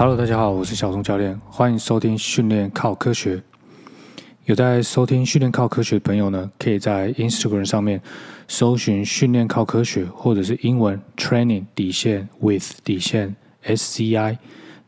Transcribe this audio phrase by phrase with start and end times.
[0.00, 3.42] Hello，大家好，我是小钟教练，欢迎收听训练靠科学。
[4.46, 8.00] 有在收听训练靠科学的朋友呢，可以在 Instagram 上面
[8.48, 14.38] 搜寻“训练靠科学”或者是英文 “training 底线 with 底线 sci”，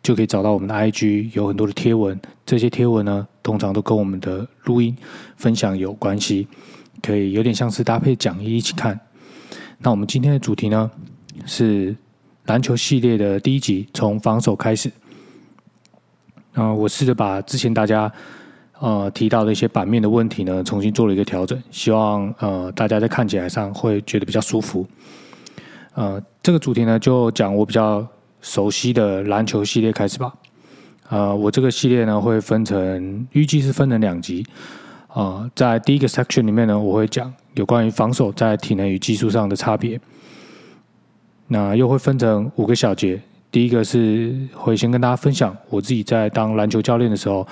[0.02, 2.18] 就可以找到我们的 IG，有很多的贴文。
[2.46, 4.96] 这些贴文呢，通常都跟我们的录音
[5.36, 6.48] 分享有关系，
[7.02, 8.98] 可以有点像是搭配讲义一起看。
[9.76, 10.90] 那我们今天的主题呢，
[11.44, 11.94] 是
[12.46, 14.90] 篮球系列的第一集，从防守开始。
[16.54, 18.12] 啊，我试着把之前大家
[18.78, 24.86] 呃提到的一些版面的问题呢，重新做了一个调整，希望呃大家在看起来上会觉得比较舒服。
[25.94, 28.06] 呃，这个主题呢，就讲我比较
[28.40, 30.32] 熟悉的篮球系列开始吧。
[31.08, 34.44] 呃，我这个系列呢会分成预计是分成两集。
[35.08, 40.00] 啊，在第一个 section 里面呢，我会讲有关于防守在体能与技术上的差别。
[41.48, 43.20] 那又会分成五个小节。
[43.52, 47.46] 第一个是会先跟大家分享我自己在当篮球教练的时候，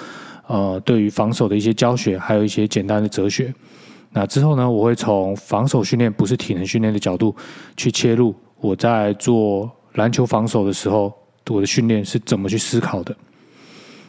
[0.46, 3.54] 呃，对于防守的一些教学，还有一些简单的哲学。
[4.12, 7.36] 那之后呢，我会从防守训练不是体能训练的角度
[7.76, 11.12] 去切入，我在做篮球防守的时候，
[11.48, 13.14] 我的训练是怎么去思考的。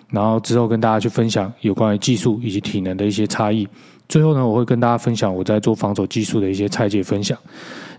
[0.09, 3.67] 然后之后跟大家去分享有关于技术以及体能的一些差异。
[4.07, 7.37] 最后呢，我会跟大家分享我在做防守技术的一些拆解分享。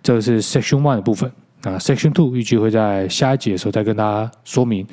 [0.02, 1.30] 这个是 Section One 的部分。
[1.62, 4.86] 啊，Section Two 预计会在下一节的时候再跟大家说明，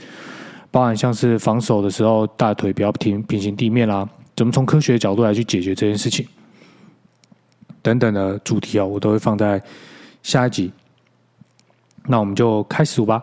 [0.69, 6.27] 包含像是防守的时候大腿不要平平行地面啦，怎么从科学的角度来去解决这件事情，
[7.81, 9.61] 等等的主题啊，我都会放在
[10.21, 10.71] 下一集。
[12.05, 13.21] 那我们就开始吧。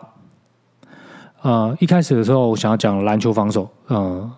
[1.41, 4.29] 呃，一开始的时候我想要讲篮球防守，嗯，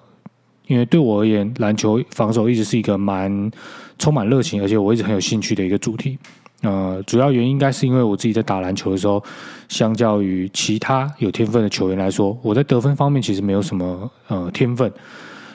[0.68, 3.52] 因为对我而言，篮球防守一直是一个蛮
[3.98, 6.20] 充满热情，而且我一直很有兴趣的一个主题。
[6.62, 9.24] 呃，主要原因应该是因为我自己在打篮球的时候，
[9.70, 14.92] 相较于其他有天分的球员来说，我在得分方面其实没有什么呃天分，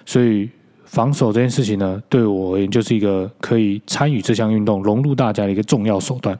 [0.06, 0.48] 所以
[0.86, 6.34] 防守这件事情呢，对我而言就是一个可以参与这项运动、融入大家的一个重要手段。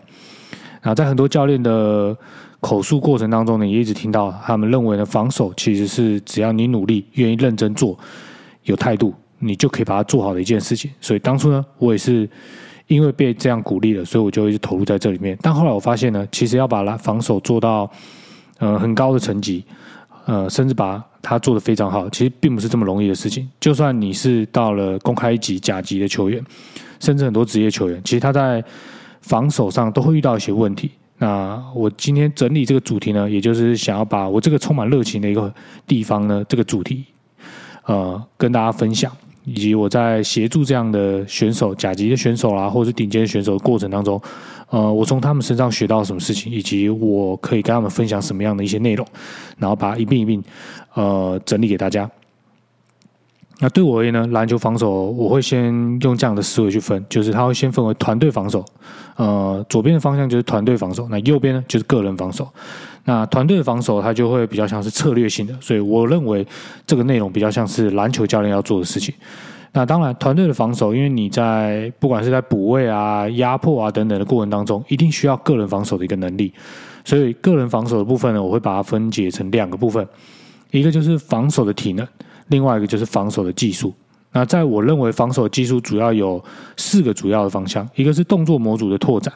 [0.81, 2.17] 然后在很多教练的
[2.61, 7.99] 口述过程当中呢，也一直听到他们认为呢，防守其实是只要你努力、愿意认真做、
[8.63, 10.91] 有态度，你就可以把它做好的一件事情。
[11.03, 12.27] 所以当初呢，我也是。
[12.87, 15.37] 因为被这样鼓励了，所以我就一直投入在这里面。
[15.41, 17.91] 但后来我发现呢，其实要把篮防守做到
[18.59, 19.65] 呃很高的层级，
[20.27, 23.49] 呃，甚至把它做得非常好，其实并不是这么容易的事情。
[23.59, 26.45] 就算你是到了公开级、甲级的球员，
[27.01, 28.63] 甚至很多职业球员，其实他在
[29.23, 30.91] 防守上都会遇到一些问题。
[31.17, 35.53] 那我今天整理这个主题呢，也就是想要把我这个充满热情的一个
[35.87, 37.05] 地方呢，这个主题
[37.87, 39.11] 呃跟大家分享。
[39.45, 44.21] 以及我在协助这样的选手、甲级的选手啦，或者是顶尖的选手的过程当中，
[44.71, 49.07] 呃，我从他们身上学到什么事情，以及我可以跟他们分享什么样的一些内容，
[49.59, 50.43] 然后把一并一并
[50.95, 52.11] 呃整理给大家。
[53.61, 58.65] 那对我而言呢，篮球防守我会先用这样的思维去分，就是它会先分为团队防守，
[59.17, 62.49] 呃，左边的方向就是团队防守，那右边呢就是个人防守。
[63.05, 66.47] 那团队的防守它就会比较像是策略性的，所以我认为
[66.87, 69.15] 这个内容比较像是篮球教练要做的事情。
[69.73, 76.53] 那当然，团队的防守，因为你在不管是在补位啊、压迫啊等等的过程当中，一定需要个人防守的一个能力。
[77.05, 80.07] 所以个人防守的部分呢，我会把它分解成两个部分，
[80.71, 82.07] 一个就是防守的体能。
[82.49, 83.93] 另外一个就是防守的技术。
[84.33, 86.43] 那在我认为，防守技术主要有
[86.77, 87.89] 四个主要的方向。
[87.97, 89.35] 一个是动作模组的拓展，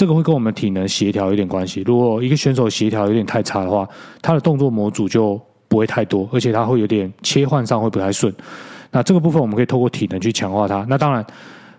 [0.00, 1.82] 这个会跟我们体能协调有点关系。
[1.84, 3.86] 如果一个选手协调有点太差的话，
[4.22, 5.38] 他的动作模组就
[5.68, 8.34] 不会太多，而且他会有点切换上会不太顺。
[8.90, 10.86] 那这个部分我们可以透过体能去强化它。
[10.88, 11.22] 那当然，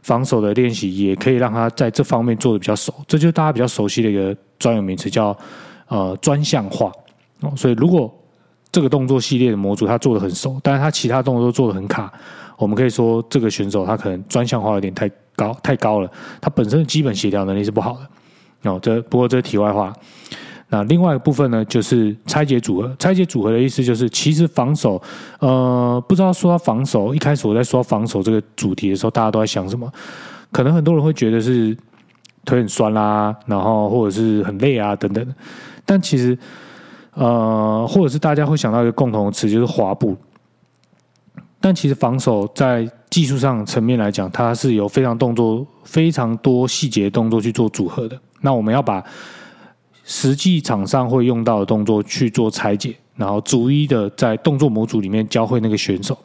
[0.04, 2.94] 防守的练习也可以让他在这方面做的比较熟。
[3.08, 5.36] 这就是大家比较熟悉的一个专有名词，叫
[5.88, 6.92] 呃专项化。
[7.40, 8.14] 哦，所以如果
[8.72, 12.14] 这个动作系列的模组他做的很熟，但是他其他动作都做的很卡。
[12.60, 18.70] 我们可以说这个选手他可能专项化有点太高太高了，他本身的基本协调能力是不好的。
[18.72, 19.94] 哦，这不过这是题外话。
[20.70, 22.96] 那另外一个部分呢，就是拆解组合。
[22.98, 25.02] 拆解组合的意思就是，其实防守，
[25.40, 29.92] 呃，不知道说到防守，一开始我在说防守这个主题的时候，大家都在想什么？
[30.52, 31.76] 可能很多人会觉得是
[32.46, 35.36] 腿很酸啦，然后或者是很累啊等等。
[35.86, 36.38] 但其实。
[37.14, 40.16] 呃，或者是大家会想到一个共同词，就是滑步。
[41.62, 48.20] 但其实防守在技术上层面来讲，它是有非常动作、非常多细节动作去做组合的。
[48.42, 49.04] 那我们要把
[50.04, 56.18] 实际场上会用到的动作去做拆解，然后逐一的在动作模组里面教会那个选手，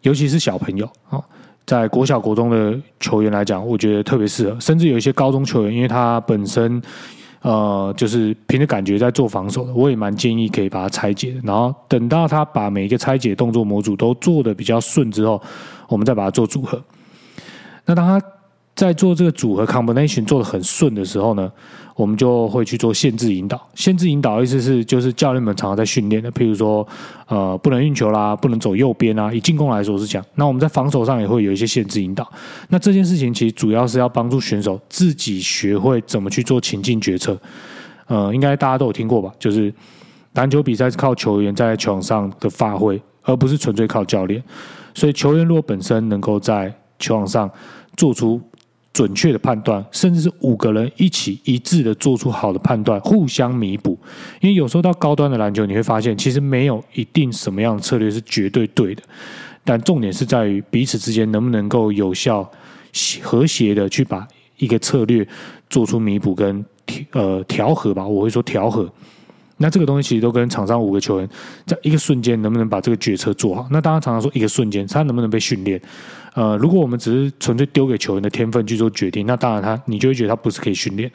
[0.00, 1.20] 尤其是小朋友啊，
[1.66, 4.58] 在国小、国中的球员来讲，我觉得特别适合。
[4.58, 6.82] 甚至有一些高中球员，因为他本身。
[7.44, 11.38] 呃，就是凭着感觉在做防守的，我也蛮建议可以把它拆解。
[11.42, 15.38] 然后等到他把每一个拆解动作模组都做的比较顺之后，
[15.86, 16.82] 我们再把它做组合。
[17.84, 18.26] 那当他
[18.74, 21.50] 在做这个组合 combination 做的很顺的时候呢，
[21.94, 23.60] 我们就会去做限制引导。
[23.74, 26.86] 限制引导意思是就是教练们常常在训练的，譬如说
[27.28, 29.32] 呃不能运球啦，不能走右边啊。
[29.32, 32.28] 以进攻来说是这样，那我们在防守上也会有一些限制引导。
[32.68, 37.38] 那这件事情其实主要是要帮助选手自己学会怎么去做情境决策。
[38.06, 39.32] 呃，应该大家都有听过吧？
[39.38, 39.72] 就是
[40.32, 44.42] 篮球比赛是靠球员在球场上的发挥，而不是纯粹靠教练。
[44.94, 47.48] 所以球员如果本身能够在球场上
[47.96, 48.40] 做出
[48.94, 53.98] 准确的判断，甚至是五个人一起一致的做出好的判断，互相弥补。
[54.40, 59.02] 因为有时候到高端的篮球，你会发现其实没有一定什么样的策略是绝对对的，
[59.64, 62.48] 但重点是在于彼此之间能不能够有效、
[63.20, 64.26] 和谐的去把
[64.58, 65.26] 一个策略
[65.68, 66.64] 做出弥补跟
[67.10, 68.06] 呃调和吧。
[68.06, 68.88] 我会说调和。
[69.56, 71.28] 那这个东西其实都跟场上五个球员
[71.64, 73.68] 在一个瞬间能不能把这个决策做好。
[73.70, 75.80] 那当然常常说一个瞬间，他能不能被训练？
[76.34, 81.10] 呃，如果我们只是纯粹丢给球员的天分去做决定，那当然他你就会觉得他不是可以训练。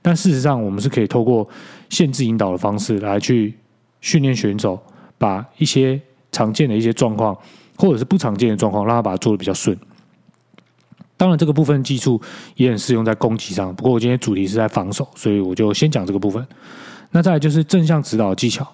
[0.00, 1.48] 但事实上，我们是可以透过
[1.88, 3.54] 限制引导的方式来去
[4.00, 4.80] 训练选手，
[5.18, 6.00] 把一些
[6.30, 7.36] 常见的一些状况，
[7.76, 9.76] 或者是不常见的状况，让他把它做的比较顺。
[11.16, 12.20] 当然，这个部分技术
[12.54, 13.74] 也很适用在攻击上。
[13.74, 16.46] 不过我今天主题是在防守，所以我就先讲这个部分。
[17.10, 18.64] 那再来就是正向指导技巧。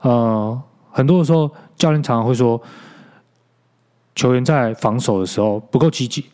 [0.00, 0.58] 呃，
[0.90, 2.58] 很多的时候教练常常会说。
[4.14, 6.24] 球员在防守的时候不够积极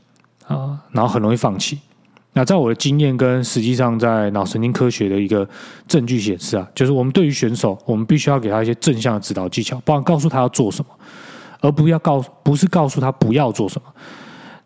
[0.46, 1.78] 啊，然后很容易放弃。
[2.32, 5.48] 那在我的经验跟实际上在脑神经科学的一个
[5.88, 10.90] 证据显示啊，就是我们对于选手，我们必须要给他一些正向的指导技巧，包括告诉他要做什么，
[11.60, 13.92] 而不要告不是告诉他不要做什么。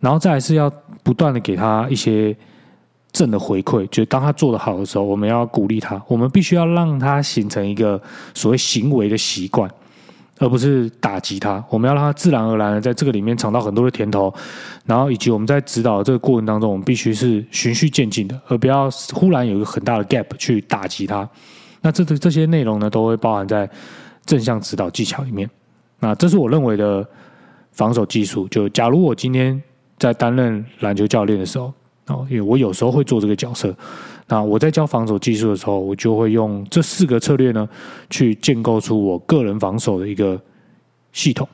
[0.00, 0.70] 然后再是要
[1.02, 2.36] 不断的给他一些
[3.10, 7.98] 正的回馈，就是当他做的好的时候，我们要鼓励他，我们必须要让他形成一个
[8.34, 9.70] 所谓行为的习惯。
[10.38, 14.32] 而不是打击他，我们要让他自然而然的在这个里面尝到很多的甜头，
[14.84, 21.28] 然后以及我们在指导这个过程当中，我们必须是循序渐进的，而不要忽然有一个很大的 gap 去打击他。
[21.80, 23.68] 那这这这些内容呢，都会包含在
[24.26, 25.48] 正向指导技巧里面。
[26.00, 27.06] 那这是我认为的
[27.72, 28.48] 防守技术。
[28.48, 29.62] 就假如我今天
[29.98, 31.72] 在担任篮球教练的时候，
[32.08, 33.74] 哦，因为我有时候会做这个角色。
[34.26, 37.68] 那我在教防守技术的时候，我就会用这四个策略呢，
[38.08, 40.40] 去建构出我个人防守的一个
[41.12, 41.46] 系统。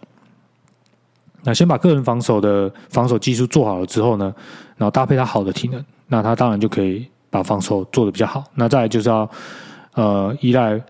[1.43, 4.33] 那先把个人防守的防守技术做好了之后呢，
[4.77, 8.45] 然后搭配他好的体能，那他当然就可以把防守做的比较好。
[8.55, 9.29] 那再就是要
[9.95, 10.81] 呃依赖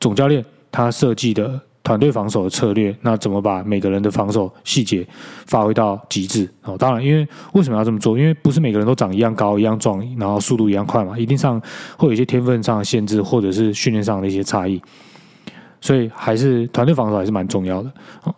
[0.00, 1.60] 总教练他设计的。
[1.92, 5.06] 团队防守的策略，那怎么把每个人的防守细节
[5.44, 6.48] 发挥到极致？
[6.62, 8.18] 哦，当然，因为为什么要这么做？
[8.18, 11.60] 因为不是每个人都长一样高、一样壮，然后速度一样快嘛，一定上
[11.98, 14.80] 会有一些天分上的限制，或者是训练上的一些差异。
[15.82, 17.92] 所以，还是团队防守还是蛮重要的。
[18.22, 18.34] 哦，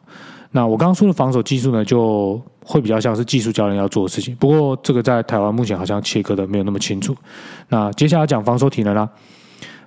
[0.50, 4.34] 那我刚刚说的防守技术呢，就会比较像是技术教练要做的事情。
[4.34, 7.14] 不过，这个在台湾目前好像切割的没有那么清楚。
[7.68, 9.08] 那接下来讲防守体能啦。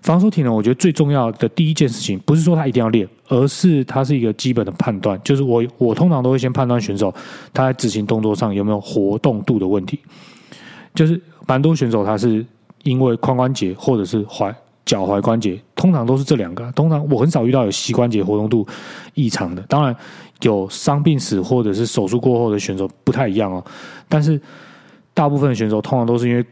[0.01, 5.19] 防守体能，我觉得最重要的第一件事情，不是说他一定要练，而是它是一个基本的判断。
[5.23, 7.13] 就是我我通常都会先判断选手
[7.53, 9.99] 他在执行动作上有没有活动度的问题。
[10.93, 12.45] 就是蛮多选手他是
[12.83, 14.53] 因为髋关节或者是踝
[14.85, 16.71] 脚踝关节，通常都是这两个。
[16.71, 18.65] 通常我很少遇到有膝关节活动度
[19.13, 19.61] 异常的。
[19.63, 19.95] 当然
[20.41, 23.63] 有伤病史或者是手术过后的选手不太一样哦，
[24.07, 24.39] 但是
[25.13, 26.45] 大部分选手通常都是因为。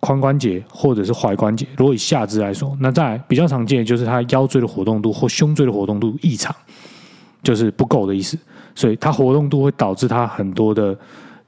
[0.00, 6.54] 髋关节或者是踝关节，如果以下肢来说，那在比较常见的就是他腰椎的活动度或胸椎的活动度异常，
[7.42, 8.38] 就是不够的意思。
[8.76, 10.96] 所以他活动度会导致他很多的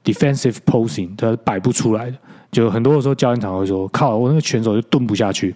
[0.03, 2.17] defensive posing，它摆不出来的。
[2.51, 5.55] 就很多的时候，教练常会说：“靠，我那个拳手就蹲不下去。”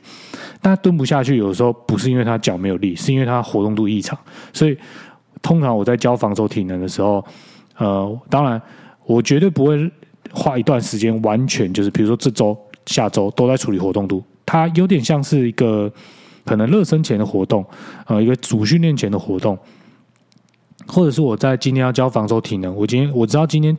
[0.62, 4.18] 但蹲不下去，有时候不是因为他脚没有力，是因为他活动度异常。
[4.54, 4.78] 所以
[5.42, 7.22] 通常我在教防守体能的时候，
[7.78, 8.62] 呃，当然
[9.06, 9.92] 我绝对不会
[10.32, 12.58] 花一段时间完全就是，比如说这周。
[12.86, 15.92] 下周都在处理活动度，它有点像是一个
[16.46, 17.66] 可能热身前的活动，
[18.08, 19.58] 呃，一个主训练前的活动，
[20.86, 23.76] 或者是我在今天要教防守体能，我今天我知道今天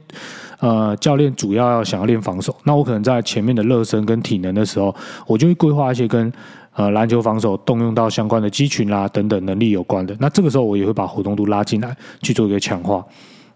[0.58, 4.94] 呃教练主要要想要练防守，那我可能在前面的热身跟体能的时候，
[5.26, 6.32] 我就会规划一些跟
[6.74, 13.04] 呃篮球防守动用到相关的肌群啦等等能力有关的，那这个时候我也会把活动度拉进来去做一个强化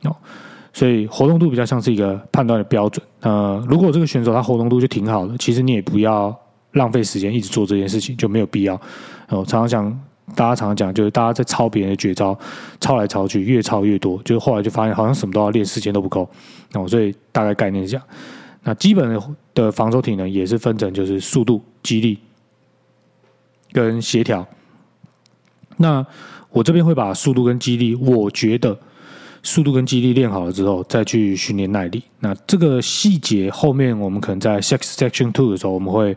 [0.05, 0.15] 哦。
[0.73, 3.05] 所以活动度比较像是一个判断的标准。
[3.21, 6.35] 呃，如果这个选手他活动度就挺好的，其实你也不要
[6.73, 8.75] 浪费时间一直做这件事情，就没有必要。
[9.29, 10.01] 哦，常常讲，
[10.35, 12.39] 大家常常讲，就是大家在抄别人的绝招，
[12.81, 16.29] 抄来抄去，越抄越多，就后来就发现好像什么都要练，时间都不够。
[16.73, 18.07] 那我，所以大概概念是这样。
[18.63, 19.23] 那基本的
[19.55, 22.19] 的防守体能也是分成就是速度、肌力、
[23.73, 24.47] 跟协调。
[25.79, 26.05] 那
[26.51, 28.79] 我这边会把速度跟肌力，我觉得
[29.43, 32.03] 速度跟肌力练好了之后，再去训练耐力。
[32.21, 36.17] 那这个细节后面我们可能在 section two 的时候，我们会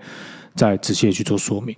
[0.56, 1.75] 再仔细去做说明。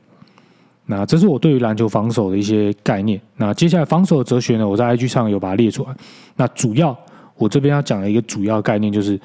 [0.87, 3.19] 那这是我对于篮球防守的一些概念。
[3.37, 5.89] 那接下来防守的哲学呢，我在 IG 上有把它列出来。
[6.35, 6.95] 那主要
[7.35, 9.19] 我这边要讲的一个主要概念就是，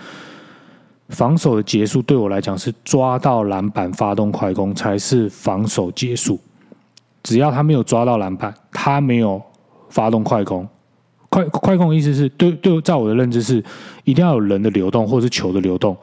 [1.10, 6.40] 防守的结束对我来讲是抓到篮板发动快攻才是防守结束。
[7.22, 9.42] 只要他没有抓到篮板，他没有
[9.90, 10.66] 发动快攻。
[11.30, 13.64] 快快攻的意思是对对，在我的认知是
[14.04, 15.96] 一定要有人的流动或者是球的流动。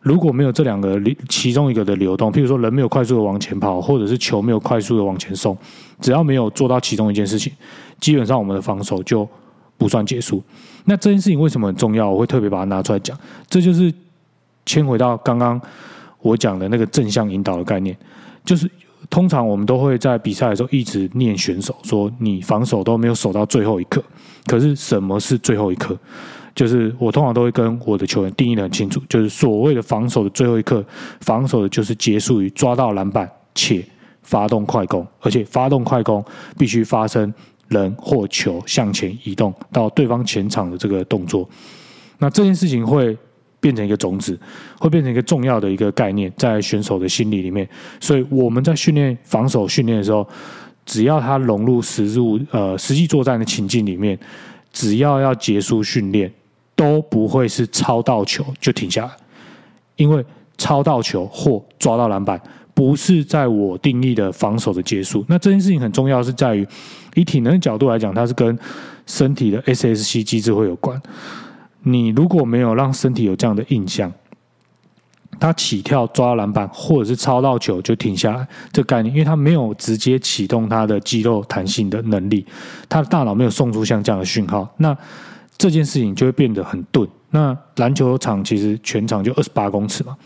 [0.00, 5.54] 如果没有这两个其中一个的流动，譬如说人没有快速的往前跑，或者是球没有快速的往前送，
[6.00, 7.52] 只要没有做到其中一件事情，
[8.00, 9.28] 基本上我们的防守就
[9.76, 10.42] 不算结束。
[10.84, 12.08] 那这件事情为什么很重要？
[12.08, 13.18] 我会特别把它拿出来讲。
[13.50, 13.92] 这就是
[14.64, 15.60] 牵回到刚刚
[16.20, 17.94] 我讲的那个正向引导的概念，
[18.44, 18.70] 就是。
[19.10, 24.02] 通常我们都会在比赛的时候一直念选手说你防守都没有守到最后一刻，
[24.46, 25.98] 可是什么是最后一刻？
[26.54, 30.84] 就是我通常都会跟我的球员定义的很清楚，就是所谓的防守的最后一刻，
[31.20, 33.84] 防守的就是结束于抓到篮板且
[34.22, 36.24] 发动快攻，而且发动快攻
[36.58, 37.32] 必须发生
[37.68, 41.48] 人或球向前移动到对方前场的这个动作。
[42.18, 43.16] 那这件事情会。
[43.60, 44.38] 变成一个种子，
[44.78, 47.68] 会变成一个重要的一个概念，在选手的心理里面。
[48.00, 50.26] 所以我们在训练防守训练的时候，
[50.86, 54.18] 只要他融入实入呃实际作战的情境里面，
[54.72, 56.32] 只要要结束训练，
[56.74, 59.10] 都不会是抄到球就停下来，
[59.96, 60.24] 因为
[60.56, 62.40] 抄到球或抓到篮板，
[62.74, 65.24] 不是在我定义的防守的结束。
[65.28, 66.66] 那这件事情很重要，是在于
[67.14, 68.56] 以体能的角度来讲，它是跟
[69.06, 71.00] 身体的 SSC 机制会有关。
[71.82, 74.12] 你如果没有让身体有这样的印象，
[75.40, 82.44] 他起跳抓篮板或者是抄到球就停下来，这概念，因为他没有直接启动他的肌肉弹性的能力，
[82.88, 84.96] 他的大脑没有送出像这样的讯号，那
[85.56, 87.08] 这件事情就会变得很钝。
[87.30, 90.16] 那篮球场其实全场就二十八公尺嘛，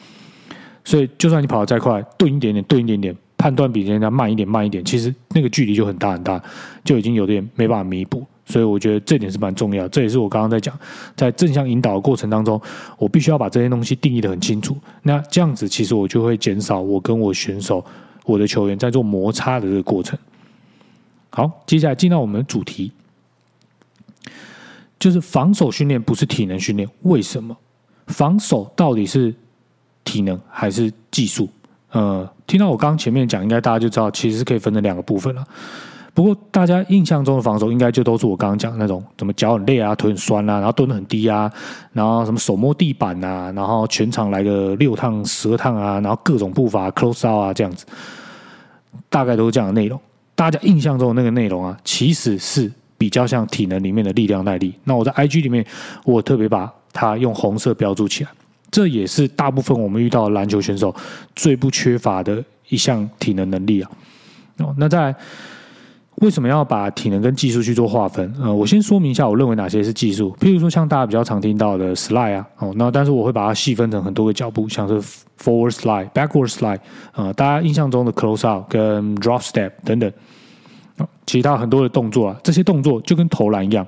[0.85, 6.41] 所以就算你跑得再快，钝一点点，钝一点点，判断比人家慢一点，慢一点，其实那个距离就很大很大，
[6.85, 8.25] 就已经有点没办法弥补。
[8.53, 10.79] 所以我觉得这点是蛮重要，这也是我刚刚在讲，
[11.17, 12.61] 在正向引导的过程当中，
[12.99, 14.77] 我必须要把这些东西定义的很清楚。
[15.05, 17.83] 那这样子，其实我就会减少我跟我选手、
[18.27, 20.19] 我的球员在做摩擦的这个过程。
[21.31, 22.93] 好，接下来进到我们的主题，
[24.99, 27.57] 就是防守训练不是体能训练，为什么？
[28.09, 29.35] 防守到底是
[30.05, 31.49] 体能还是技术？
[31.93, 35.43] 呃，听到我刚刚前面讲，应该大家就知道，其实是可以分成两个部分了。
[36.15, 41.51] 不过，大家印象中的防守应该就都是我刚刚讲那种，怎么脚很累啊，腿很酸啊，然后蹲得很低啊，
[41.95, 47.87] 然后什么手摸地板啊，然后全场来个六趟、十趟啊，然后各种步伐 close out 啊，这样子，
[49.09, 49.99] 大概都是这样的内容。
[50.35, 54.75] 大家印象中的那个内容啊，其实是比较像体能里面的力量耐力。
[54.85, 55.65] 那我在 IG 里面，
[56.05, 58.31] 我特别把它用红色标注起来，
[58.71, 60.95] 这也是大部分我们遇到篮球选手
[61.35, 63.91] 最不缺乏的一项体能能力啊。
[64.59, 65.15] 哦，那在。
[66.23, 68.33] 为什么要把体能跟技术去做划分？
[68.41, 70.33] 呃，我先说明一下，我认为哪些是技术。
[70.39, 75.01] 譬如说，像大家比较常听到的 slide 啊，哦，那但是我会把它细分成很多个脚步，像是
[75.37, 76.79] forward slide、backward slide，
[77.17, 80.13] 呃，大家印象中的 close out 跟 drop step 等等，
[81.27, 83.85] 其他很多的动作啊，这些动作就跟投篮一样，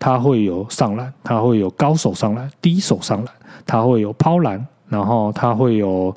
[0.00, 3.28] 它会有上篮，它会有高手上篮、低手上篮，
[3.64, 6.12] 它会有抛篮，然后它会有。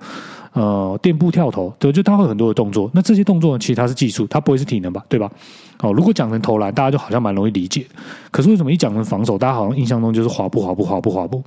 [0.59, 2.91] 呃，垫步跳投，对，就他会很多的动作。
[2.93, 5.31] 那这些动作其实它是技术，它不会是体能吧，对吧？
[5.79, 7.85] 哦，如果讲成投篮，大家就好像蛮容易理解。
[8.29, 11.41] 可是为什么一讲成防守，大家好像印象中就是滑步、滑步、滑步、滑步？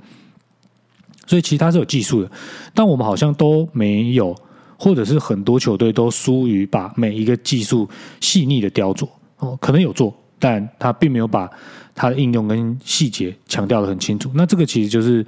[1.27, 2.31] 所以其实它是有技术的，
[2.73, 4.35] 但我们好像都没有，
[4.79, 7.87] 或者是很多球队都疏于把每一个技术
[8.19, 9.07] 细腻的雕琢。
[9.37, 11.47] 哦，可能有做，但他并没有把
[11.93, 14.31] 它的应用跟细节强调的很清楚。
[14.33, 15.23] 那这个其实就是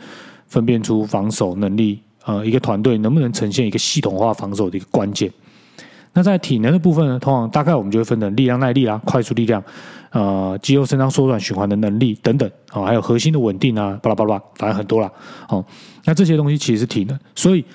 [0.48, 2.00] 分辨出防守能力。
[2.25, 5.32] 呃，一个团队能不能呈现一个系统化防守的一个关键？
[6.13, 7.20] 那在体能的部分呢？
[7.20, 9.62] 通常大概我们就会分成力量耐力啦、快速力量、
[10.12, 15.12] 呃，肌肉伸张缩短循环的能力等等哦，还有核心的稳定啊，巴拉巴拉，反正很多啦。
[15.50, 15.63] 哦，
[16.05, 17.20] 那这些东西其实是体能。
[17.36, 17.65] 所以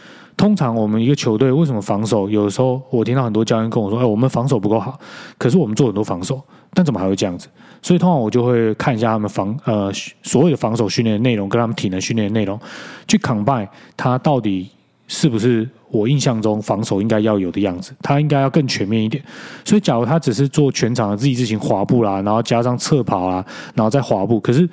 [0.41, 2.27] 通常我们一个球队为什么防守？
[2.27, 4.99] 有时候我听到很多教练跟我说：“哎，我们防守不够好，
[5.37, 6.41] 可是我们做很多防守，
[6.73, 7.47] 但怎么还会这样子？”
[7.83, 9.93] 所以通常我就会看一下他们防呃
[10.23, 12.59] 所有的防守训练的内容跟他们体能训练的内容，
[13.07, 13.69] 去 combine
[13.99, 14.71] 他到底
[15.09, 17.93] 是不是我印象中防守应该要有的样子？
[18.01, 19.23] 他应该要更全面一点。
[19.63, 23.45] 所以假如他只是做全场的自己自行滑步啦，然后加上侧跑啦，
[23.75, 24.67] 然后再滑步，可是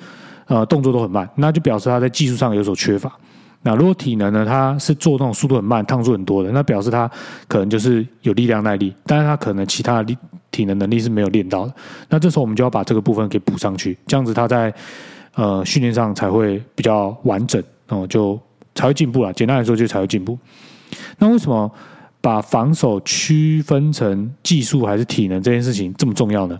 [0.46, 3.14] 呃动作都很慢，那就表示他在技术上有所缺乏。
[3.62, 7.10] 那如果体能呢，它是做那种速度很慢、趟数很多的，那表示它
[7.48, 10.16] 可能就是有力量耐力，但是它可能其他的力
[10.52, 11.74] 体能能力是没有练到的。
[12.08, 14.72] 那这时候我们就要把这个部分给补上去，这样子它在
[15.34, 18.40] 呃训练上才会比较完整哦，就
[18.76, 19.32] 才会进步了。
[19.32, 20.38] 简单来说，就才会进步。
[21.18, 21.70] 那为什么
[22.20, 26.58] 把防守区分成技术还是体能这件事情这么重要呢？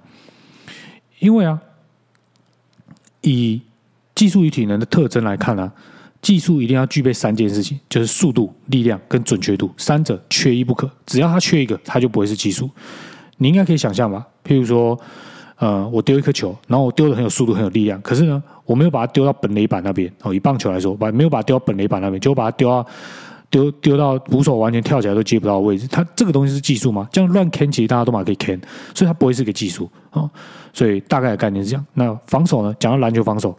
[1.21, 1.59] 因为啊，
[3.21, 3.63] 以
[4.17, 5.73] 技术与体能的特征来看呢。
[6.21, 10.91] 技术一定要具备三件事情，就是速度、力量跟准确度，三者缺一不可。
[11.07, 12.69] 只要它缺一个，它就不会是技术。
[13.37, 14.27] 你应该可以想象吧？
[14.45, 14.99] 譬如说，
[15.59, 20.13] 呃，我丢一颗球，然后我丢的很有速度、很有力量，可是呢，我没有把它丢到本垒板那边。
[20.23, 22.85] 哦，以棒球来说，把没有把它丢到本垒板那边，就把它丢到
[23.49, 25.87] 丢丢到捕手完全跳起来都接不到的位置。
[25.87, 27.09] 它这个东西是技术吗？
[27.13, 28.61] 这样乱 can 其实大家都嘛可以 can，
[28.93, 30.29] 所以它不会是个技术哦。
[30.73, 31.87] 所以大概的概念是这样。
[31.95, 32.75] 那防守呢？
[32.81, 33.57] 讲到篮球防守，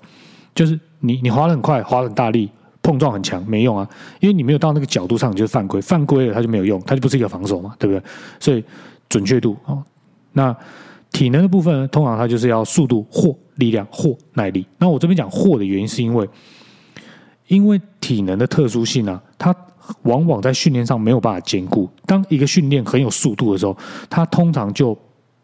[0.59, 0.79] 就是。
[1.01, 2.51] 你你滑的很快，滑很大力，
[2.81, 3.87] 碰撞很强，没用啊！
[4.19, 8.03] 因为你没有到那个角度上，你就犯规，犯规了它就没有用，它就不是一个防守嘛，对不对？
[8.37, 8.61] 所以
[9.07, 9.81] 准确度哦，
[10.33, 10.53] 那
[11.13, 14.67] 体能的部分呢，通常它就是要速度或力量或耐力。
[14.77, 16.29] 那我这边讲或的原因是因为，
[17.47, 19.55] 因为体能的特殊性啊，它
[20.01, 21.89] 往往在训练上没有办法兼顾。
[22.05, 23.73] 当一个训练很有速度的时候，
[24.09, 24.93] 它通常就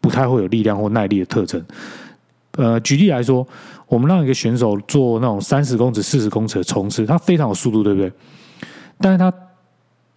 [0.02, 1.64] 不太会有力量或耐力的特征。
[2.56, 3.46] 呃，举例来说。
[3.88, 8.12] 我们让一个选手做那种三十公尺、四十公尺的冲刺，他非常有速度，对不对？
[8.98, 9.32] 但是他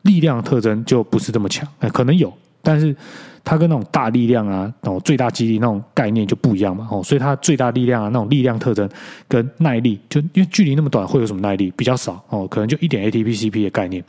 [0.02, 2.96] 力量特征就不是这么强，可能有，但是
[3.44, 8.90] 他跟那种大力量啊、那种最大肌力那种概念就不一样嘛，哦，所以他最大力量啊那种力量特征
[9.28, 14.04] 跟耐力，就因为距离那么短，会有什么耐力比较少哦，可能就一点 ATP-CP 的概念。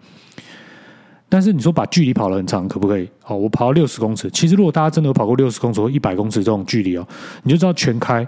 [1.31, 3.09] 但是你说把距离跑得很长，可不可以？
[3.25, 7.09] 哦，我跑到六十公尺，其实如果大家真的有跑过六十公尺或一百公尺这种距离哦，
[7.45, 8.27] 你就知道全开。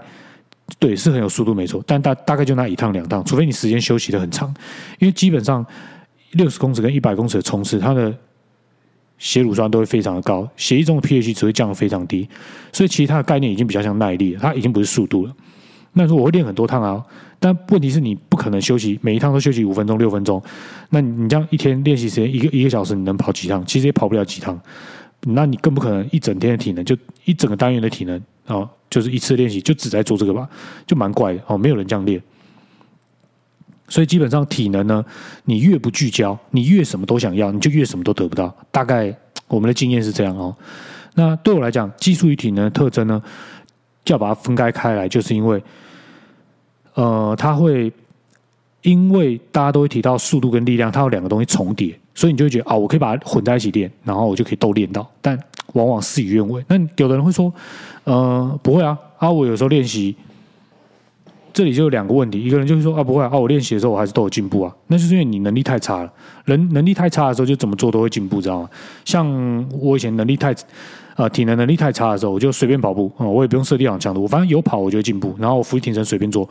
[0.79, 4.47] 对，是很有速度，没错，但大大概就那一趟两趟，除非你时间休息的很长，
[4.97, 5.63] 因为基本上
[6.31, 8.15] 六十公尺跟一百公尺的冲刺，它的
[9.17, 12.27] 血乳酸都会非常的高，血液中的 pH 只会降得非常低，
[12.71, 15.35] 所以其实它的概念已经比较像耐力了，它已经不是速度了。
[15.91, 17.03] 那说我会练很多趟啊，
[17.43, 20.41] 但问题是你不可能休息，每一趟都休息五分钟、六分钟，
[20.91, 23.65] 那你这样一天练习时间一个一个小时，你能跑几趟？
[23.65, 24.57] 其实也跑不了几趟，
[25.27, 28.65] 那你更不可能一整天的体能，就一整个单元的体能啊。
[28.89, 30.47] 就是一次练习就只在做这个吧，
[30.87, 32.21] 就蛮怪的哦，没有人这样练。
[33.89, 35.03] 所以基本上体能呢，
[35.43, 38.55] 你越不聚焦，你越什么都想要，你就越什么都得不到。
[38.71, 39.13] 大概
[39.47, 40.55] 我们的经验是这样哦。
[41.15, 43.21] 那对我来讲，技术与体能的特征呢，
[44.05, 45.61] 就要把它分开开来，就是因为，
[46.93, 47.91] 呃，它会
[48.81, 55.09] 因为大家都会提到速度跟力量，它有两个东西重叠，所以你就会觉得啊，我可以把它混在一起练，然后我就可以都练到。
[55.21, 55.37] 但
[55.73, 56.63] 往往事与愿违。
[56.67, 57.51] 那有的人会说。
[58.05, 60.13] 呃，不会啊，啊，我有时候练习，
[61.53, 66.11] 这里就有两个问题，一个人就是说啊，不会啊，我练习的时候我还是都有进步啊，那就是因为你能力太差了，
[66.43, 68.69] 人能力太差的时候就怎么做都会进步，知道吗？
[69.05, 69.25] 像
[69.79, 70.53] 我以前能力太，
[71.15, 76.47] 呃，体能能力太差的时候，我就随便跑步，啊，我也不用设定好强度，我反正有跑我就进步，然后我俯卧撑随便做，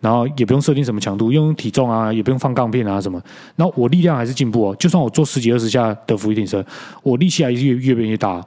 [0.00, 3.20] 然后也不用设定什么强度，用体重啊，也不用放杠片啊什么，
[3.56, 6.64] 然后我力量还是进步哦，就算我做十几二十下的俯卧撑，
[7.02, 8.44] 我力气还是越越变越大，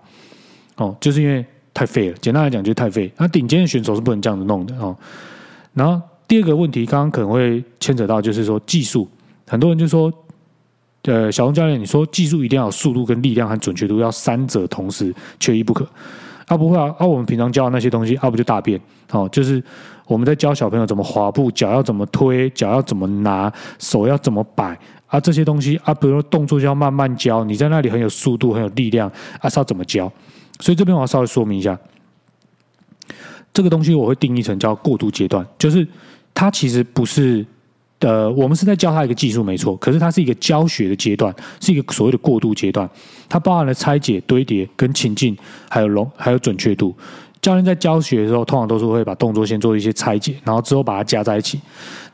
[0.78, 1.46] 哦，就是因为。
[1.72, 3.10] 太废了，简单来讲就是太废。
[3.16, 4.94] 那顶尖的选手是不能这样子弄的哦。
[5.74, 9.08] 然后第二个问题，刚刚可能会牵扯到，就是说技术。
[9.48, 10.12] 很多人就说，
[11.04, 15.88] 呃，小龙教练，你说技术一定要有速度跟力量和准确度，要三者同时缺一不可。
[16.46, 18.80] 啊，不会啊，啊，我们平常教的那些东西，啊，不就大便？
[19.12, 19.64] 哦，就是
[20.08, 27.44] 我们在教小朋友怎么滑步，脚要怎么推，脚要怎么拿，手要怎么摆啊，这些东西啊，比如说动作就要慢慢教。
[27.44, 30.12] 你在那里很有速度，很有力量，啊，是要怎么教？
[30.60, 31.78] 所以这边我要稍微说明一下，
[33.54, 35.88] 这个东西我会定义成叫过渡阶段，就是
[36.34, 37.46] 它其实不是
[38.00, 42.90] 呃，我们是在教他一个技术没错，可是它是一个教学的阶段，是一个所谓的过渡阶段，
[43.28, 45.38] 它包含了拆解、堆叠、跟情境，
[45.70, 46.96] 还有容还有准确度。
[47.42, 51.60] 教练在教学的时候，通常都是会把动作先做一些拆解，然后之后把它加在一起，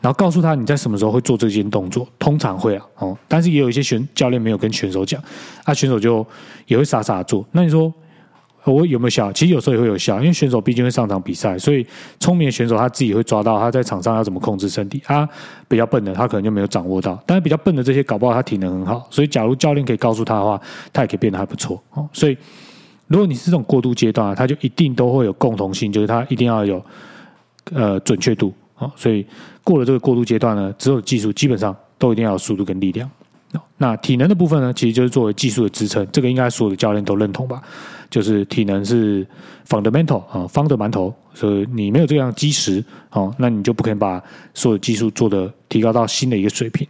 [0.02, 5.22] 然后告诉他你在什么时候会做这件动作，通常会啊哦，但是也有一些选教练没有跟选手讲，
[5.66, 6.26] 那选手就
[6.68, 7.46] 也会傻傻做。
[7.52, 7.94] 那你说？
[8.66, 9.32] 我有没有效？
[9.32, 11.86] 其实有时候也会有效，因为选手毕竟会上场比赛，所以
[12.20, 15.02] 聪明的选手他自己会抓到他在场上要怎么控制身体。
[15.06, 15.28] 他
[15.68, 17.22] 比较笨的，他可能就没有掌握到。
[17.26, 19.08] 但是比较笨的这些，搞不好他体能很好。
[19.12, 20.60] 所以假如教练可以告诉他的话，
[20.92, 21.82] 他也可以变得还不错。
[21.94, 22.38] 哦，所以
[23.08, 26.84] 如果你是这种过渡阶段，他就一定都会有共同性，就是他一定要有
[27.72, 28.54] 呃准确度。
[28.78, 29.26] 哦，所以
[29.64, 33.10] 过了这个过渡阶段呢，只有技术基本上都一定要有速度跟力量。
[33.78, 37.62] 那体能的部分呢，其实就是作为技术的支撑，这个应该所有的教练都认同吧？
[38.10, 39.26] 就是体能是
[39.68, 44.22] fundamental 啊，方的馒头，所以你没有这样基石哦，那你就不可能把
[44.54, 46.88] 所有技术做的提高到新的一个水平。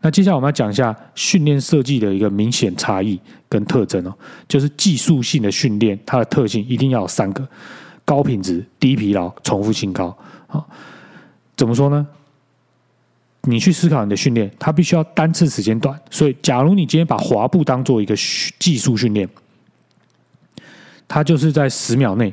[0.00, 4.14] 那接下来我们要讲一下训练设计的一个明显差异跟特征哦，
[4.46, 7.46] 就是技术性的训练，它的特性一定要有三个：
[8.04, 10.16] 高品质、低疲劳、重复性高。
[10.46, 10.68] 好，
[11.56, 12.06] 怎么说呢？
[13.48, 15.96] 你去思考你的训练，它必须要单次时间短。
[16.10, 18.14] 所以，假如你今天把滑步当做一个
[18.58, 19.28] 技术训练，
[21.16, 22.30] 它就是在十秒内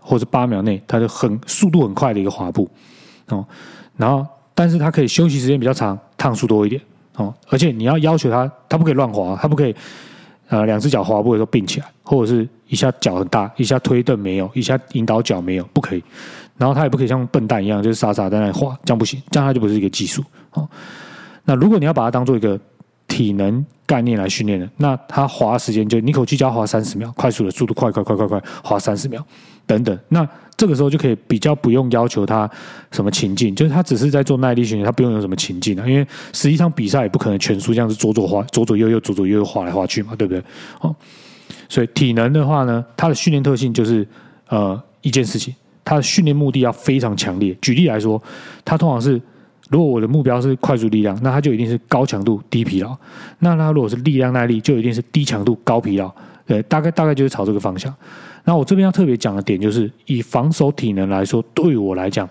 [0.00, 2.66] 或者八秒内，它就很速度很快的一个滑步
[3.28, 3.44] 哦。
[3.94, 6.80] 然后，但是它可以休息时间比较长，趟数多一点
[7.16, 7.34] 哦。
[7.50, 9.76] 而且你要要求它，它不可以乱滑，它不可以
[10.48, 16.02] 呃两只脚滑步的时候并起来，或者是一下脚很大，一下推蹬没有，一下引导脚没有，不可以。
[16.56, 20.24] 然后它也不可以像笨蛋一样，就是傻傻在那里滑，这样不行，这样它就不是一个技术。
[20.52, 20.66] 哦，
[21.44, 22.58] 那如果你要把它当做一个
[23.12, 29.22] 体能概念来训练的，那它划时间就你口气就要划三十秒，快速的速度快快快快快划三十秒
[29.66, 29.98] 等等。
[30.08, 32.50] 那这个时候就可以比较不用要求他
[32.90, 40.42] 什么情境，就是他只是在做耐力训练，他不用有什么情境啊，因为实际上比赛也不可能全速这样子左左滑左左右右左左右右滑来滑去嘛，对不对？
[40.80, 40.96] 哦，
[41.68, 44.08] 所以体能的话呢，它的训练特性就是
[44.48, 47.54] 呃一件事情，它的训练目的要非常强烈。
[47.60, 48.22] 举例来说，
[48.64, 49.20] 它通常是。
[49.72, 52.94] 如果我的目标是快速力量，那它就一定是高强度低疲劳。
[53.38, 56.12] 那它如果是力量耐力，就一定是低强度高疲劳。
[56.46, 57.92] 对，大概大概就是朝这个方向。
[58.44, 62.28] 那我这边要特别讲的点就是，以防守体能来说，对我来讲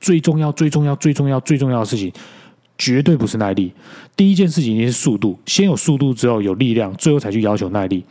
[0.00, 2.12] 最重要、最重要、最重要、最重要的事情，
[2.76, 3.72] 绝对不是耐力。
[4.14, 8.04] 第一件事情一定是速度，先有速度之后有力量，最后才去要求耐力。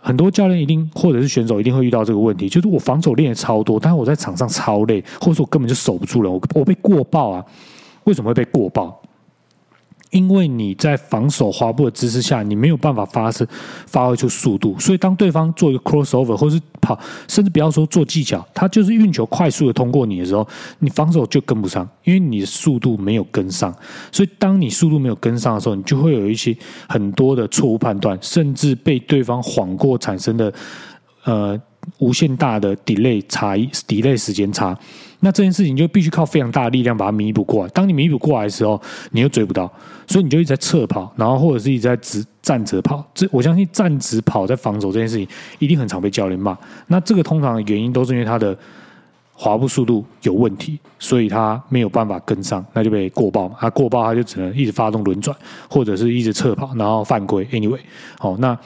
[0.00, 7.44] 很多教练一定，或者是选手一定会遇到这个问题，就是我防守练的超多，但是我在场上超累，或者说我根本就守不住人，我我被过爆啊！
[8.04, 8.98] 为什么会被过爆？
[10.10, 13.46] 因为你在防守滑步的姿势下，你没有办法发射
[13.86, 20.46] 发挥出速度，所以当对方做一个 crossover 或是跑，甚至不要说做技巧，他就是运球快速的通过你的时候，
[20.78, 23.74] 你防守就跟不上，因为你的速度没有跟上。
[24.10, 26.56] 所以当你速度没有跟上的时候，你就会有一些
[26.88, 30.52] 很多的错误判断，甚至被对方晃过产生的
[31.24, 31.60] 呃
[31.98, 34.78] 无限大的 delay 差，delay 时间差。
[35.20, 37.70] 那这件事情就必须靠非常大的力量把它弥补过来。
[37.70, 39.70] 当你弥补过来的时候，你又追不到，
[40.06, 43.04] 所以你就一直在侧跑，然后或者是一直在直站着跑。
[43.12, 45.26] 这我相信站直跑在防守这件事情
[45.58, 46.56] 一定很常被教练骂。
[46.86, 48.56] 那这个通常的原因都是因为他的
[49.32, 53.56] 滑步速度有问题，所以他没有办法跟上，那就被过爆嘛。
[53.58, 55.36] 他过爆，他就只能一直发动轮转，
[55.68, 57.44] 或者是一直侧跑，然后犯规。
[57.46, 57.80] Anyway，
[58.18, 58.56] 好，那。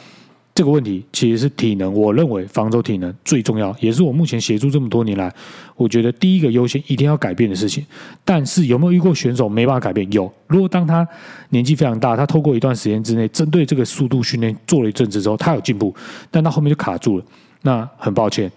[0.55, 5.33] 这个问题其实是体能，我认为防守体能最重要，也是我目前协助这么多年来，
[5.77, 7.85] 我觉得第一个优先一定要改变的事情。
[8.25, 10.11] 但是有没有遇过选手没办法改变？
[10.12, 10.31] 有。
[10.47, 11.07] 如果当他
[11.49, 15.95] 年纪非常大，他透过一段时间之内，针对这个速度训练做了一阵子之后，他有进步，
[16.31, 17.25] 但他后面就卡住了，
[17.62, 18.53] 那很抱歉，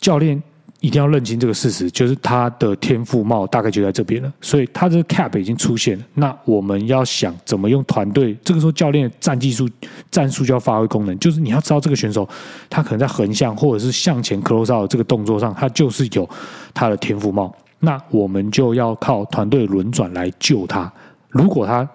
[0.00, 0.40] 教练。
[0.80, 6.04] 一定要认清这个事实，就是他的天赋帽大概就在这边了，所以他这个 cap 已经出现了。
[6.14, 9.68] 那我们要想怎么用团队，这个时候教练战技术、
[10.08, 12.28] 战术就要发挥功能，就是你要知道这个选手
[12.70, 16.28] 他可能在横向或者是向前 close out 这个动作上，他就是有
[16.72, 17.52] 他的天赋帽。
[17.80, 20.92] 那我们就要靠团队轮转来救他。
[21.28, 21.88] 如果他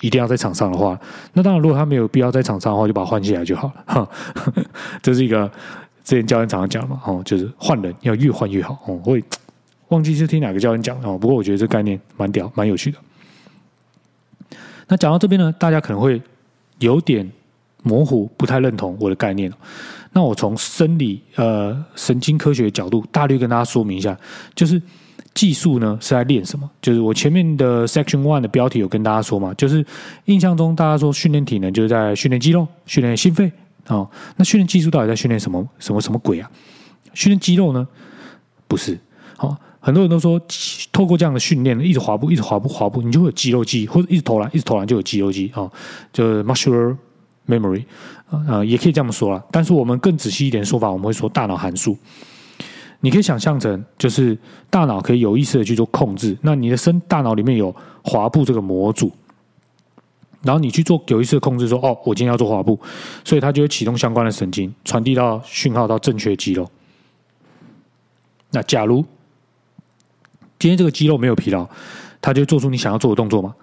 [0.00, 0.98] 一定要在场上的话，
[1.34, 3.74] 那当然如果他没有必要在场上的话，就把他换下来就好了。
[3.84, 4.08] 哈，
[5.02, 5.50] 这是一个。
[6.10, 9.22] 之前教练常常讲嘛，哦，就是换人要越换越好，哦，会
[9.90, 11.16] 忘记是听哪个教练讲哦。
[11.16, 12.98] 不过我觉得这概念蛮屌，蛮有趣的。
[14.88, 16.20] 那讲到这边呢，大家可能会
[16.80, 17.30] 有点
[17.84, 19.52] 模糊，不太认同我的概念。
[20.12, 24.18] 那我从生理呃神经科学的角度，大略跟大家说明一下，
[24.56, 24.82] 就是
[25.32, 26.68] 技术呢是在练什么？
[26.82, 29.86] 就是我前面的 section one 的标题有跟大家说嘛，就是
[30.24, 33.52] 印象中大家说训练体能就是在训练肌肉、训练心肺。
[33.90, 35.68] 哦，那训练技术到底在训练什么？
[35.78, 36.50] 什么什么鬼啊？
[37.12, 37.86] 训练肌肉呢？
[38.66, 38.98] 不是。
[39.36, 40.40] 好，很多人都说，
[40.92, 45.70] 透过这样的训练，一直滑步，一直滑步，滑步，你就会有肌肉记忆，或者一直投篮，一直投篮就有肌肉记忆啊，
[46.12, 46.96] 就是 muscular
[47.48, 47.84] memory
[48.30, 49.42] 啊，也可以这么说啦。
[49.50, 51.96] 但是我们更仔细一点说法，我们会说大脑函数。
[53.00, 56.36] 你可以想象成，就是大脑可以有意识的去做控制。
[56.42, 57.74] 那你的身大脑里面有
[58.04, 59.10] 滑步这个模组。
[60.42, 62.78] 然后你去做有意识的控制，说哦，我今天要做滑步，
[63.24, 66.70] 所以它就会启动相关的神经，传递到讯号到正确肌肉。
[68.50, 69.04] 那假如
[70.58, 71.68] 今天这个肌肉没有疲劳，
[72.20, 73.54] 它就做出你想要做的动作嘛。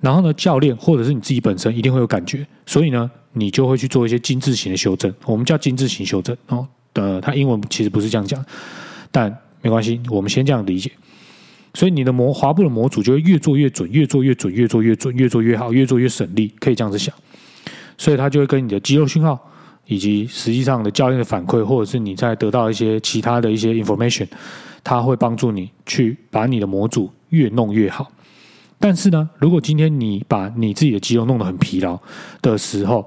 [0.00, 5.12] 然后呢，教练或者是你自己本身一定会有感觉，所以呢，你就会去做一些精致型的修正。
[5.26, 6.66] 我们叫精致型修正哦。
[6.94, 8.42] 呃，它英文其实不是这样讲，
[9.10, 10.90] 但没关系，我们先这样理解。
[11.74, 17.14] 所以你的模滑步的模组就会越做越准，越做越准，越做越准，越做越好，越做越省力，可以这样子想。
[17.96, 19.38] 所以它就会跟你的肌肉讯号，
[19.86, 24.26] 以及实际上的教练的反馈，或者是你在得到一些其他的一些 information，
[24.82, 28.10] 它会帮助你去把你的模组越弄越好。
[28.78, 32.00] 但是呢，如果今天你把你自己的肌肉弄得很疲劳
[32.40, 33.06] 的时候，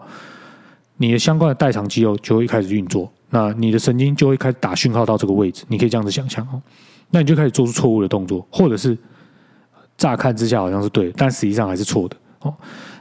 [0.98, 5.66] 你的相关的代偿肌肉就会开始运作，那你的神经就会开始打讯号到这个位置。
[5.68, 6.62] 你可以这样子想象哦，
[7.16, 8.98] 那你就开始做出错误的动作，或者是
[9.96, 12.52] 乍看之下好像是对，但实际上还是错的哦。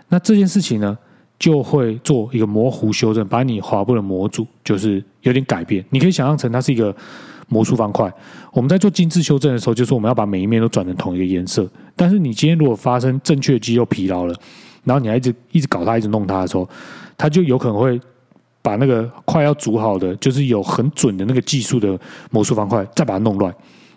[0.08, 0.96] 那这件事情呢，
[1.38, 5.82] 就会做一个模糊修正，把你滑步的模组就是有点改变。
[5.88, 6.94] 你可以想象成它是一个
[7.48, 8.12] 魔术方块。
[8.52, 11.66] 我们在做精致修正的时候，就是我们要把每一面都转成同一个颜色。
[11.96, 14.34] 但是你今天如果发生正确肌肉疲劳了，
[14.84, 16.68] 然后你还一直一直搞它，一直弄它的时候，
[17.16, 17.98] 它就有可能会
[18.60, 21.98] 把那个快要组好的，就是有很准的那个技术的
[22.30, 23.50] 魔术方块，再把它弄乱。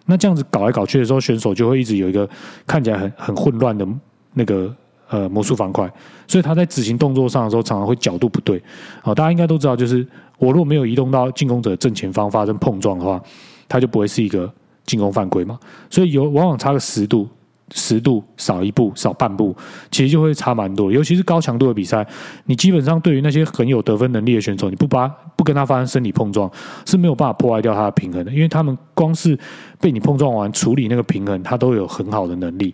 [0.06, 2.30] 那这样子搞来搞去的时候，选手就会一直有一个
[2.68, 3.88] 看起来很很混乱的
[4.34, 4.74] 那个
[5.10, 5.92] 呃魔术方块，
[6.28, 8.62] 所以他在执行动作上的时候，常常会角度不对。
[9.02, 10.06] 好，大家应该都知道，就是
[10.38, 13.22] 我如果没有移动到进攻者正前方发生碰撞的话，
[13.68, 14.52] 他就不会是一个
[14.86, 15.60] 进攻犯规嘛。
[15.90, 17.28] 所以有往往差个十度。
[17.74, 19.56] 十度少一步少半步，
[19.90, 20.92] 其实就会差蛮多。
[20.92, 22.06] 尤其是高强度的比赛，
[22.46, 26.50] 你基本上对于那些很有得分能力的选手，你不把不跟他发生身体碰撞，
[26.86, 28.32] 是没有办法破坏掉他的平衡的。
[28.32, 29.38] 因为他们光是
[29.80, 32.74] 被你碰撞完处理那个平衡，他都有很好的能力。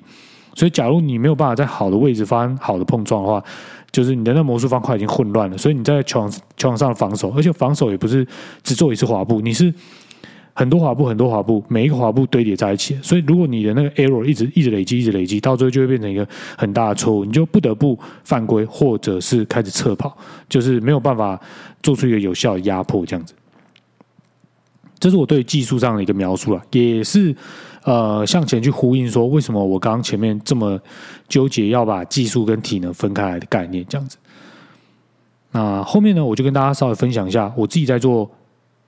[0.55, 3.41] 所以，假如你没有办法在好的位置发生好的碰撞的话，
[3.91, 5.57] 就是你的那魔术方块已经混乱了。
[5.57, 8.27] 所以你在球场球场上的防守，而且防守也不是
[8.61, 9.73] 只做一次滑步，你是。
[10.53, 20.15] 很多滑步，很多滑步，每一个滑步堆叠在一起，所以如果你的那个 error 一直一直累积，一直累积，到最后就会变成一个很大的错误，你就不得不犯规，或者是开始侧跑，
[20.49, 21.39] 就是没有办法
[21.81, 23.33] 做出一个有效的压迫，这样子。
[24.99, 27.33] 这是我对技术上的一个描述了，也是
[27.85, 30.77] 呃向前去呼应说，为什么我刚刚前面这么
[31.29, 34.17] 纠结要把技术跟体能分开来的概念，这样子。
[35.53, 38.29] 那后面呢，我就跟大家稍微分享一下我自己在做。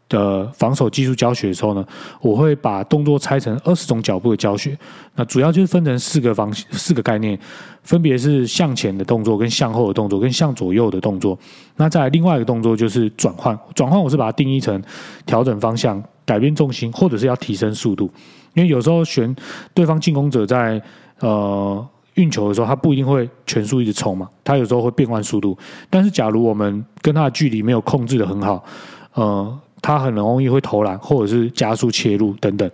[0.09, 1.85] 的防守技术教学的时候呢，
[2.21, 4.77] 我会把动作拆成二十种脚步的教学。
[5.15, 7.37] 那主要就是分成四个方四个概念，
[7.83, 11.37] 分别是向前的动作、跟向后的动作、跟向左右的动作。
[11.77, 14.81] 那在另外一个动作就是转换，转换我是把它定义成
[15.25, 18.11] 调整方向、改变重心，或者是要提升速度。
[18.53, 19.35] 因为有时候选
[19.73, 20.81] 对方进攻者在
[21.19, 25.57] 呃运球的时候，他不一定会全速一直冲嘛，他有时候会变换速度。
[25.89, 28.63] 但是假如我们跟他的距离没有控制的很好，
[29.13, 29.59] 呃。
[29.83, 32.71] 他很容易会投篮，或者是加速切入等等，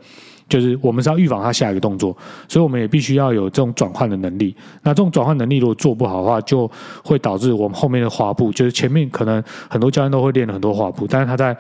[0.48, 2.16] 就是我们是要预防他下一个动作，
[2.48, 4.56] 所以我们也必须要有这种转换的能力。
[4.84, 6.70] 那这种转换能力如果做不好的话，就
[7.04, 11.58] 会导致我们后面的滑步，就是前面可能很多教练都会练了很多滑步，但是他在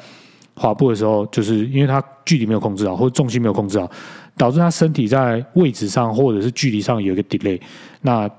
[0.53, 3.89] 滑步的时候，就是因为他距离没有控制好，或者重心没有控制好，
[4.37, 7.59] 导致他身体在位置上或者是距离上有一个 delay，
[8.01, 8.29] 那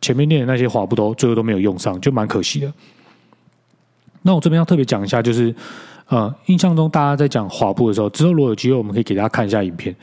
[0.00, 2.72] 前面练的那些滑步都最后都没有用上，就蛮可惜的。
[4.22, 5.54] 那我这边要特别讲一下，就是。
[6.08, 9.94] 呃，印象中大家在讲滑步的时候，之后如果有机会，我们可以给大家看一下影片。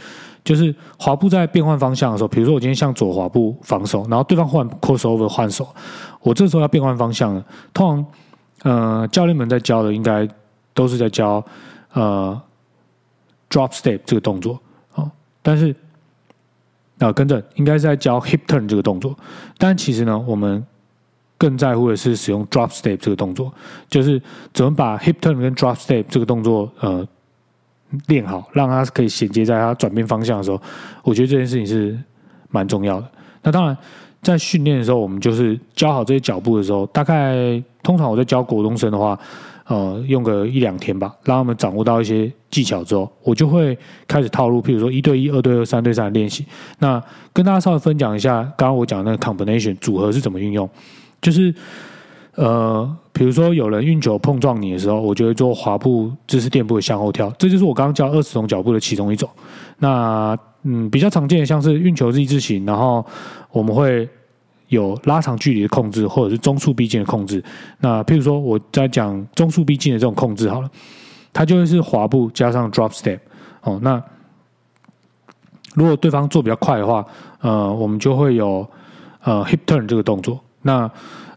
[0.43, 5.67] 就是滑步在变换方向的时候，比如说我今天向左滑步防守，然后对方换 crossover 换手，
[6.21, 7.45] 我这时候要变换方向了。
[7.71, 8.03] 通
[8.63, 10.27] 常，呃，教练们在教的应该
[10.73, 11.45] 都是在教
[11.93, 12.41] 呃
[13.51, 14.59] drop step 这个动作
[14.95, 15.11] 哦，
[15.43, 15.75] 但是
[16.97, 19.15] 啊，跟着应该是在教 hip turn 这个动作，
[19.59, 20.65] 但其实呢，我们。
[21.41, 23.51] 更在乎的是使用 drop step 这个动作，
[23.89, 24.21] 就是
[24.53, 27.03] 怎么把 hip turn 跟 drop step 这个动作呃
[28.05, 30.61] 练好，让它可以衔接在它转变方向的时候，
[31.01, 31.97] 我觉得这件事情是
[32.51, 33.07] 蛮重要的。
[33.41, 33.75] 那当然，
[34.21, 39.17] 在训练的时候，我们就是教好这些脚步的时候，大概通常我在教国中生的话，
[39.65, 43.75] 呃，用个一两天吧，让他们掌握到一些技巧之后，我就会
[44.07, 46.45] 开始套路，譬如说一对一、二对二、三对三的练习。
[46.77, 47.01] 那
[47.33, 50.69] 跟大家稍微分享一下，刚刚我讲那个 combination 组合是怎么运用。
[51.21, 51.53] 就是，
[52.35, 59.29] 呃，比如说有人运球碰撞你的时候，我就会做滑步姿势垫步的向后跳，这就是我刚刚教二十种脚步的其中一种。
[59.77, 63.05] 那嗯，比较常见的像是运球 Z 字形，然后
[63.51, 64.07] 我们会
[64.67, 67.43] 有拉长距离的控制，或者是中速逼近的控制。
[67.79, 70.69] 那譬如说我在讲中速逼近的这种控制好了，
[71.33, 73.19] 它就会是滑步加上 drop step。
[73.61, 74.01] 哦，那
[75.75, 77.05] 如果对方做比较快的话，
[77.41, 78.67] 呃，我们就会有
[79.23, 80.39] 呃 hip turn 这个动作。
[80.61, 80.89] 那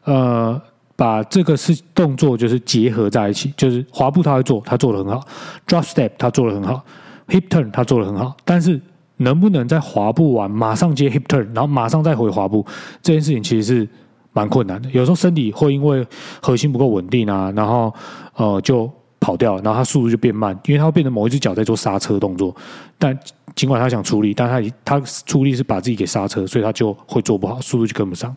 [0.04, 0.60] 呃，
[0.96, 5.26] 把这个是动作就是结合在一起，就是滑步他会做，他做的很好
[5.66, 6.84] ；drop step 他做的很好
[7.28, 8.36] ；hip turn 他做的很好。
[8.44, 8.80] 但是
[9.16, 12.64] 能不能在滑步完马上接 hip turn，然后马上再回滑步，
[13.02, 13.88] 这件事情其实是
[14.32, 14.90] 蛮困难的。
[14.90, 16.06] 有时候身体会因为
[16.42, 17.92] 核心不够稳定啊，然后
[18.34, 22.54] 呃就跑掉，然后他速度就变慢，因为他会变成某一只脚在做刹车动作。
[22.98, 23.18] 但
[23.54, 28.36] 尽管他想出力，但他他出力是把自己给刹车，所以他就会做不好，速度就跟不上。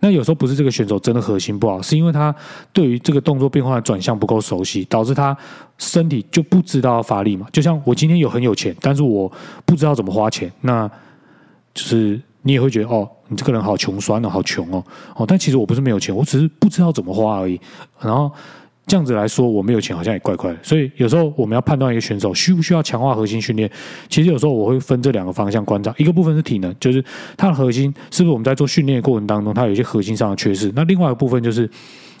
[0.00, 2.34] 那有时候不是这个选手真的核心不好，是因为他
[2.72, 5.36] 对于这个动作变化的转向不够熟悉，导致他
[5.78, 7.46] 身体就不知道发力嘛。
[7.52, 9.30] 就像我今天有很有钱，但是我
[9.64, 10.86] 不知道怎么花钱，那
[11.72, 14.84] 就是你也会觉得哦，你这个人好穷酸哦，好穷哦，
[15.16, 17.60] 哦，但其实我不是没有钱，我只是不知道怎么花而已。
[17.98, 18.30] 然后
[18.86, 20.58] 这样子来说，我没有钱好像也怪怪的。
[20.62, 23.70] 所以有时候我们要判断一个选手需不需要强化核心训练，
[24.08, 27.04] 其实有时候我会分这两个方向观察，一个部分是体能，就是
[27.36, 30.72] 他的核心是不是我们在做训练的过程当中，他有一些核心上的缺失。
[30.74, 31.68] 那另外一个部分就是。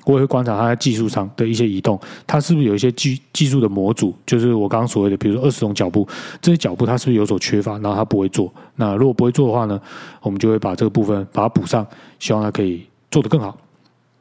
[0.08, 1.98] 我也会观察他在技术上的一些移动，
[2.28, 6.06] 他是不是有一些技技术的模组，就是我刚刚所谓的，比如说二十种脚步，
[6.40, 8.48] 这些脚步他是不是有所缺乏，然后他不会做。
[8.76, 9.80] 那如果不会做的话呢，
[10.22, 11.84] 我们就会把这个部分把它补上，
[12.20, 13.58] 希望他可以做得更好。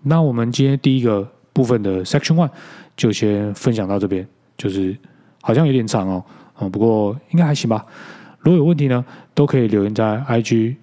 [0.02, 2.52] 那我们今天第一个部分的 Section One
[2.96, 4.96] 就先分享到这边，就是
[5.42, 6.24] 好像有点长哦，
[6.60, 7.84] 嗯，不过应该还行吧。
[8.42, 10.76] 如果有问题呢，都可以留言在 IG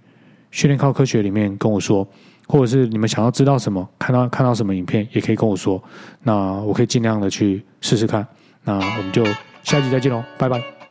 [0.51, 2.09] 训练靠科学里面跟我说。
[2.49, 5.83] 或者是你们想要知道什么，看到看到什么影片，也可以跟我说，
[6.25, 8.27] 那我可以尽量的去试试看。
[8.65, 9.25] 那我们就
[9.63, 10.82] 下期再见喽，拜拜。